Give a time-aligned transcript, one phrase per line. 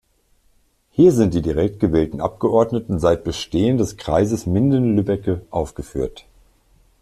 [0.89, 6.25] Hier sind die direkt gewählten Abgeordneten seit bestehen des Kreises Minden-Lübbecke aufgeführt.